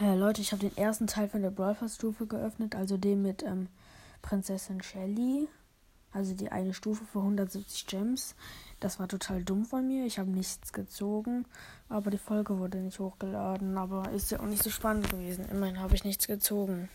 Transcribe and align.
Äh, 0.00 0.16
Leute, 0.16 0.40
ich 0.40 0.50
habe 0.50 0.68
den 0.68 0.76
ersten 0.76 1.06
Teil 1.06 1.28
von 1.28 1.42
der 1.42 1.50
Brawl 1.50 1.76
Stufe 1.88 2.26
geöffnet, 2.26 2.74
also 2.74 2.96
den 2.96 3.22
mit 3.22 3.42
ähm, 3.44 3.68
Prinzessin 4.22 4.82
Shelly. 4.82 5.48
Also 6.12 6.32
die 6.34 6.52
eine 6.52 6.74
Stufe 6.74 7.04
für 7.04 7.18
170 7.18 7.88
Gems. 7.88 8.36
Das 8.78 9.00
war 9.00 9.08
total 9.08 9.42
dumm 9.42 9.64
von 9.64 9.86
mir. 9.86 10.06
Ich 10.06 10.20
habe 10.20 10.30
nichts 10.30 10.72
gezogen. 10.72 11.44
Aber 11.88 12.10
die 12.10 12.18
Folge 12.18 12.58
wurde 12.58 12.78
nicht 12.78 13.00
hochgeladen. 13.00 13.76
Aber 13.76 14.10
ist 14.12 14.30
ja 14.30 14.38
auch 14.38 14.46
nicht 14.46 14.62
so 14.62 14.70
spannend 14.70 15.10
gewesen. 15.10 15.44
Immerhin 15.50 15.80
habe 15.80 15.96
ich 15.96 16.04
nichts 16.04 16.28
gezogen. 16.28 16.88